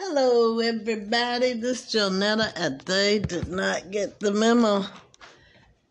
Hello, 0.00 0.60
everybody. 0.60 1.54
This 1.54 1.92
is 1.92 1.92
Jonetta, 1.92 2.52
and 2.54 2.80
they 2.82 3.18
did 3.18 3.48
not 3.48 3.90
get 3.90 4.20
the 4.20 4.30
memo. 4.30 4.84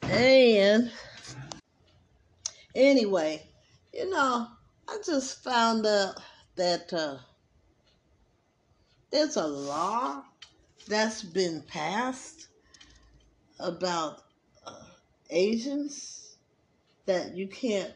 And 0.01 0.89
anyway, 2.73 3.45
you 3.93 4.09
know, 4.09 4.47
I 4.87 4.97
just 5.05 5.43
found 5.43 5.85
out 5.85 6.21
that 6.55 6.93
uh, 6.93 7.17
there's 9.11 9.35
a 9.35 9.45
law 9.45 10.23
that's 10.87 11.21
been 11.21 11.61
passed 11.67 12.47
about 13.59 14.21
uh, 14.65 14.85
Asians 15.29 16.37
that 17.07 17.35
you 17.35 17.49
can't 17.49 17.91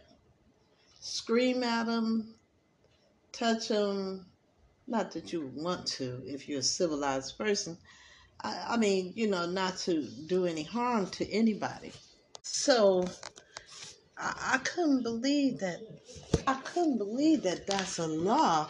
scream 1.00 1.64
at 1.64 1.86
them, 1.86 2.36
touch 3.32 3.70
them 3.70 4.26
not 4.88 5.12
that 5.12 5.32
you 5.32 5.52
want 5.56 5.86
to 5.86 6.22
if 6.26 6.48
you're 6.48 6.60
a 6.60 6.64
civilized 6.64 7.38
person. 7.38 7.78
I, 8.44 8.66
I 8.70 8.78
mean, 8.78 9.14
you 9.16 9.28
know, 9.28 9.46
not 9.46 9.78
to 9.80 10.08
do 10.28 10.46
any 10.46 10.64
harm 10.64 11.08
to 11.12 11.32
anybody. 11.32 11.92
So 12.42 13.06
I, 14.18 14.54
I 14.54 14.58
couldn't 14.60 15.04
believe 15.04 15.60
that. 15.60 15.80
I 16.48 16.56
couldn't 16.56 16.98
believe 16.98 17.44
that 17.44 17.68
that's 17.68 18.00
a 18.00 18.08
law 18.08 18.68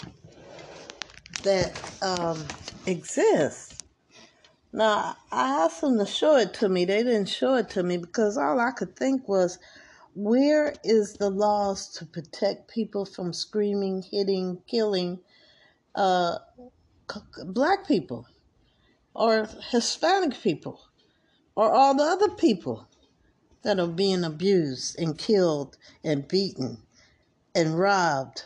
that 1.43 1.79
um, 2.01 2.45
exists. 2.85 3.81
Now, 4.73 5.17
I 5.31 5.65
asked 5.65 5.81
them 5.81 5.97
to 5.99 6.05
show 6.05 6.37
it 6.37 6.53
to 6.55 6.69
me. 6.69 6.85
They 6.85 7.03
didn't 7.03 7.25
show 7.25 7.55
it 7.55 7.69
to 7.71 7.83
me 7.83 7.97
because 7.97 8.37
all 8.37 8.59
I 8.59 8.71
could 8.71 8.95
think 8.95 9.27
was, 9.27 9.59
where 10.13 10.75
is 10.83 11.15
the 11.15 11.29
laws 11.29 11.89
to 11.93 12.05
protect 12.05 12.69
people 12.69 13.05
from 13.05 13.33
screaming, 13.33 14.03
hitting, 14.09 14.61
killing 14.67 15.19
uh, 15.95 16.37
black 17.45 17.87
people 17.87 18.27
or 19.13 19.47
Hispanic 19.71 20.39
people 20.41 20.79
or 21.55 21.73
all 21.73 21.95
the 21.95 22.03
other 22.03 22.29
people 22.29 22.87
that 23.63 23.79
are 23.79 23.87
being 23.87 24.23
abused 24.23 24.99
and 24.99 25.17
killed 25.17 25.77
and 26.03 26.27
beaten 26.27 26.77
and 27.53 27.77
robbed. 27.77 28.43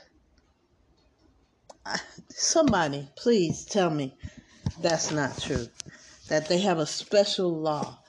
Somebody, 2.30 3.10
please 3.16 3.66
tell 3.66 3.90
me 3.90 4.18
that's 4.82 5.12
not 5.12 5.38
true. 5.40 5.68
That 6.28 6.50
they 6.50 6.60
have 6.60 6.80
a 6.80 6.88
special 6.88 7.56
law 7.56 8.00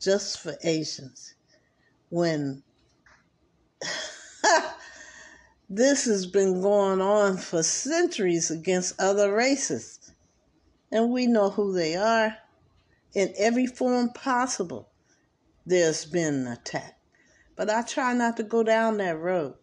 just 0.00 0.40
for 0.40 0.56
Asians 0.64 1.34
when 2.08 2.62
this 5.72 6.06
has 6.06 6.26
been 6.26 6.60
going 6.60 7.00
on 7.00 7.36
for 7.36 7.62
centuries 7.62 8.50
against 8.50 9.00
other 9.00 9.32
races. 9.32 10.12
And 10.90 11.12
we 11.12 11.28
know 11.28 11.50
who 11.50 11.72
they 11.72 11.94
are. 11.94 12.36
In 13.14 13.32
every 13.38 13.66
form 13.66 14.10
possible, 14.10 14.90
there's 15.64 16.04
been 16.04 16.34
an 16.34 16.46
attack. 16.48 16.98
But 17.54 17.70
I 17.70 17.82
try 17.82 18.12
not 18.14 18.36
to 18.38 18.42
go 18.42 18.64
down 18.64 18.96
that 18.96 19.18
road. 19.20 19.54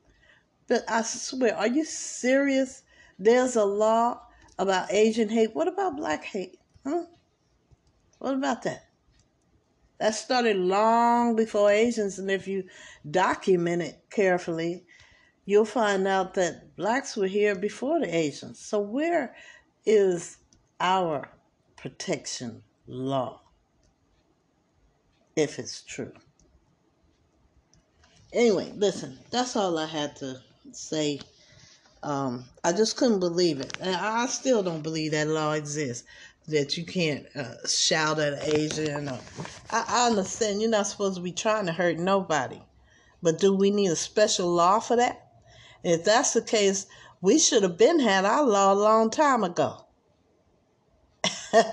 But 0.67 0.85
I 0.87 1.01
swear, 1.01 1.55
are 1.57 1.67
you 1.67 1.83
serious? 1.83 2.83
There's 3.19 3.57
a 3.57 3.65
law 3.65 4.21
about 4.57 4.91
Asian 4.91 5.27
hate. 5.27 5.55
What 5.55 5.67
about 5.67 5.97
black 5.97 6.23
hate? 6.23 6.57
Huh? 6.85 7.03
What 8.19 8.33
about 8.33 8.63
that? 8.63 8.85
That 9.99 10.15
started 10.15 10.55
long 10.55 11.35
before 11.35 11.71
Asians, 11.71 12.19
and 12.19 12.31
if 12.31 12.47
you 12.47 12.65
document 13.09 13.81
it 13.81 14.03
carefully, 14.09 14.85
you'll 15.47 15.65
find 15.65 16.05
out 16.05 16.35
that 16.35 16.75
blacks 16.75 17.15
were 17.15 17.25
here 17.25 17.55
before 17.55 17.99
the 17.99 18.15
Asians. 18.15 18.59
So, 18.59 18.79
where 18.79 19.33
is 19.85 20.37
our 20.79 21.29
protection 21.77 22.61
law 22.85 23.41
if 25.35 25.57
it's 25.57 25.81
true? 25.81 26.11
Anyway, 28.33 28.71
listen, 28.75 29.17
that's 29.31 29.55
all 29.55 29.79
I 29.79 29.85
had 29.85 30.17
to 30.17 30.39
say. 30.73 31.21
Um, 32.03 32.43
I 32.63 32.73
just 32.73 32.97
couldn't 32.97 33.21
believe 33.21 33.61
it. 33.61 33.77
And 33.79 33.95
I 33.95 34.27
still 34.27 34.61
don't 34.61 34.83
believe 34.83 35.11
that 35.13 35.27
law 35.27 35.53
exists. 35.53 36.05
That 36.49 36.77
you 36.77 36.85
can't 36.85 37.25
uh, 37.35 37.67
shout 37.67 38.19
at 38.19 38.33
an 38.33 38.55
Asian. 38.55 39.09
Or, 39.09 39.19
I, 39.69 39.85
I 39.87 40.07
understand 40.07 40.61
you're 40.61 40.69
not 40.69 40.87
supposed 40.87 41.15
to 41.15 41.21
be 41.21 41.31
trying 41.31 41.65
to 41.65 41.73
hurt 41.73 41.97
nobody. 41.97 42.61
But 43.21 43.39
do 43.39 43.53
we 43.53 43.71
need 43.71 43.91
a 43.91 43.97
special 43.97 44.47
law 44.49 44.79
for 44.79 44.95
that? 44.95 45.26
If 45.87 46.03
that's 46.03 46.33
the 46.33 46.41
case, 46.41 46.85
we 47.21 47.39
should 47.39 47.63
have 47.63 47.77
been 47.77 48.01
had 48.01 48.25
our 48.25 48.43
law 48.43 48.73
a 48.73 48.75
long 48.75 49.09
time 49.09 49.45
ago. 49.45 49.85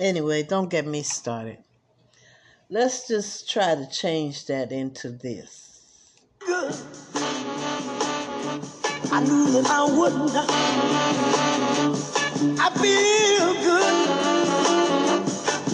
anyway, 0.00 0.42
don't 0.42 0.68
get 0.68 0.84
me 0.84 1.04
started. 1.04 1.58
Let's 2.68 3.06
just 3.06 3.48
try 3.48 3.76
to 3.76 3.88
change 3.88 4.46
that 4.46 4.72
into 4.72 5.10
this. 5.10 6.16
Good. 6.40 6.74
I 9.12 9.20
knew 9.22 9.52
that 9.52 9.66
I 9.70 9.84
wouldn't. 9.96 10.32
I 12.58 12.70
feel 12.82 13.54
good. 13.62 13.94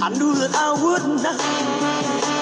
I 0.02 0.08
knew 0.10 0.34
that 0.34 0.54
I 0.54 0.72
wouldn't. 0.82 1.20
So 1.20 2.39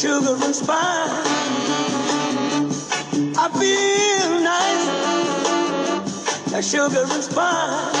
sugar 0.00 0.34
and 0.42 0.54
spice. 0.54 0.78
I 3.36 3.48
feel 3.60 4.40
nice, 4.40 4.86
a 6.54 6.62
sugar 6.62 7.04
and 7.04 7.22
spice. 7.22 7.96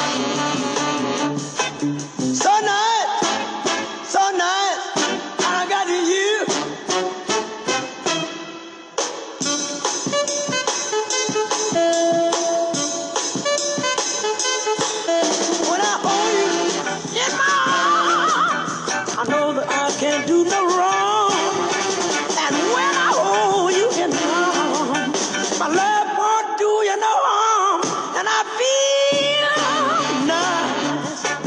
So 2.38 2.52
nice, 2.64 3.26
so 4.08 4.30
nice, 4.32 4.82
I 5.44 5.66
got 5.68 5.88
you. 5.88 6.46
I 15.82 15.84
you 16.02 17.20
in 17.20 17.32
my 17.36 17.52
arms, 17.76 19.18
I 19.18 19.20
know 19.28 19.52
that 19.52 19.68
I 19.68 19.70
can't 20.00 20.26
do 20.26 20.44
no 20.44 20.60
that 20.64 20.79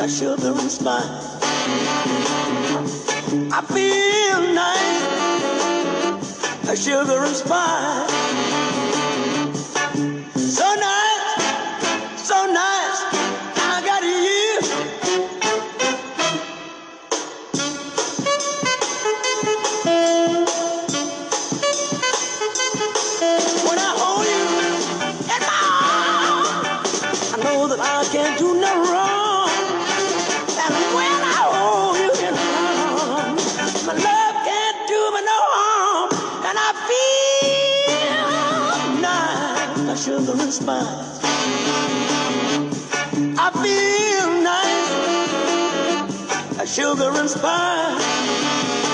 sugar 0.07 0.53
and 0.59 0.69
spice. 0.69 1.39
I 3.51 3.61
feel 3.71 4.41
nice, 4.53 5.03
sugar 6.83 7.23
and 7.23 7.35
spice. 7.35 8.11
So 10.35 10.75
nice, 10.75 11.43
so 12.21 12.45
nice, 12.51 13.03
I 13.55 13.81
got 13.85 14.03
you. 14.03 14.59
When 23.67 23.77
I 23.79 23.91
hold 23.95 24.25
you 24.25 24.43
in 25.33 25.41
my 25.47 25.59
arms, 25.95 26.59
I 27.33 27.35
know 27.43 27.67
that 27.67 27.79
I 27.79 28.03
can't 28.11 28.37
do 28.37 28.59
no 28.59 28.91
wrong. 28.91 29.12
Sugar 40.03 40.33
and 40.33 40.53
spice. 40.53 41.23
I 43.39 43.49
feel 43.63 44.27
nice, 46.59 46.75
sugar 46.75 47.11
and 47.17 47.29
spice. 47.29 48.92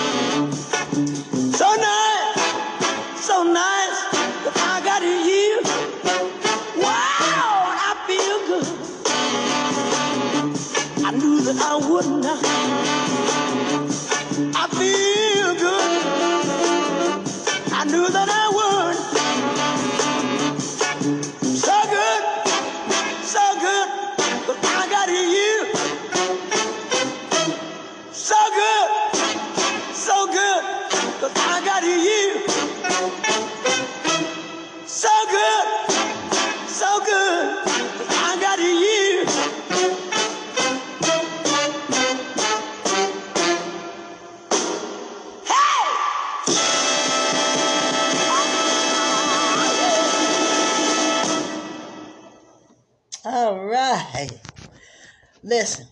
Listen, 55.44 55.88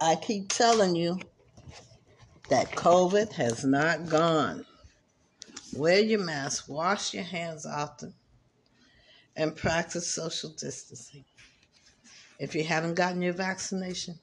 I 0.00 0.16
keep 0.16 0.48
telling 0.48 0.96
you 0.96 1.20
that 2.48 2.72
COVID 2.72 3.32
has 3.34 3.64
not 3.64 4.08
gone. 4.08 4.64
Wear 5.72 6.00
your 6.00 6.20
mask, 6.20 6.68
wash 6.68 7.14
your 7.14 7.22
hands 7.22 7.64
often, 7.64 8.14
and 9.36 9.54
practice 9.54 10.08
social 10.08 10.50
distancing. 10.50 11.24
If 12.40 12.56
you 12.56 12.64
haven't 12.64 12.94
gotten 12.94 13.22
your 13.22 13.34
vaccination, 13.34 14.18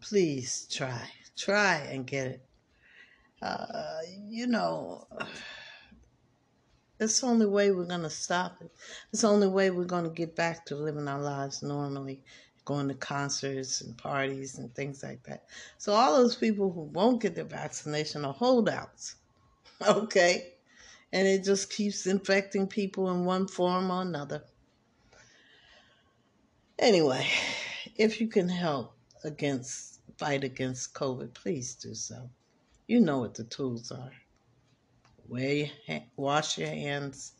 please 0.00 0.66
try. 0.70 1.02
Try 1.36 1.76
and 1.90 2.06
get 2.06 2.26
it. 2.28 2.46
Uh, 3.42 3.98
you 4.28 4.46
know, 4.46 5.06
it's 7.00 7.20
the 7.20 7.26
only 7.26 7.46
way 7.46 7.70
we're 7.72 7.84
going 7.84 8.02
to 8.02 8.10
stop 8.10 8.60
it. 8.60 8.70
It's 9.12 9.22
the 9.22 9.28
only 9.28 9.48
way 9.48 9.70
we're 9.70 9.84
going 9.84 10.04
to 10.04 10.10
get 10.10 10.36
back 10.36 10.64
to 10.66 10.76
living 10.76 11.08
our 11.08 11.20
lives 11.20 11.62
normally, 11.62 12.22
going 12.64 12.88
to 12.88 12.94
concerts 12.94 13.80
and 13.80 13.96
parties 13.98 14.58
and 14.58 14.74
things 14.74 15.02
like 15.02 15.22
that. 15.24 15.44
So, 15.78 15.92
all 15.92 16.16
those 16.16 16.36
people 16.36 16.72
who 16.72 16.82
won't 16.82 17.20
get 17.20 17.34
their 17.34 17.44
vaccination 17.44 18.24
are 18.24 18.32
holdouts. 18.32 19.16
Okay? 19.86 20.52
And 21.12 21.26
it 21.26 21.44
just 21.44 21.68
keeps 21.68 22.06
infecting 22.06 22.68
people 22.68 23.10
in 23.10 23.24
one 23.24 23.48
form 23.48 23.90
or 23.90 24.02
another. 24.02 24.44
Anyway, 26.78 27.26
if 27.96 28.20
you 28.20 28.28
can 28.28 28.48
help 28.48 28.96
against 29.24 30.00
fight 30.16 30.44
against 30.44 30.94
COVID, 30.94 31.34
please 31.34 31.74
do 31.74 31.94
so. 31.94 32.30
You 32.86 33.00
know 33.00 33.18
what 33.18 33.34
the 33.34 33.44
tools 33.44 33.90
are. 33.90 34.12
Wear 35.28 35.52
your 35.52 35.68
ha- 35.88 36.06
wash 36.16 36.58
your 36.58 36.68
hands, 36.68 37.32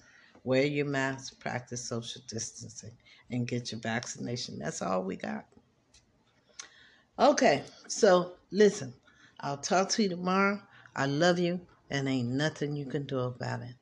wear 0.44 0.64
your 0.64 0.86
mask, 0.86 1.40
practice 1.40 1.88
social 1.88 2.22
distancing, 2.28 2.96
and 3.30 3.46
get 3.46 3.72
your 3.72 3.80
vaccination. 3.80 4.58
That's 4.58 4.82
all 4.82 5.04
we 5.04 5.16
got. 5.16 5.46
Okay, 7.18 7.64
so 7.88 8.34
listen, 8.50 8.94
I'll 9.40 9.58
talk 9.58 9.88
to 9.90 10.02
you 10.02 10.08
tomorrow. 10.08 10.60
I 10.96 11.06
love 11.06 11.38
you, 11.38 11.60
and 11.90 12.08
ain't 12.08 12.30
nothing 12.30 12.76
you 12.76 12.86
can 12.86 13.06
do 13.06 13.20
about 13.20 13.62
it. 13.62 13.74